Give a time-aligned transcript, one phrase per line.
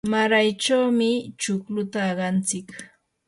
[0.11, 1.09] maraychawmi
[1.41, 2.67] chukluta aqantsik.